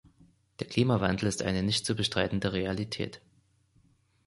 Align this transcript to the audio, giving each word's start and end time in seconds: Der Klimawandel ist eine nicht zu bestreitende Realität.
Der 0.59 0.65
Klimawandel 0.65 1.27
ist 1.29 1.43
eine 1.43 1.61
nicht 1.61 1.85
zu 1.85 1.95
bestreitende 1.95 2.53
Realität. 2.53 3.21